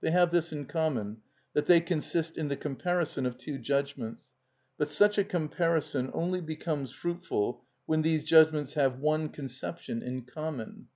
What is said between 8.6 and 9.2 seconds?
have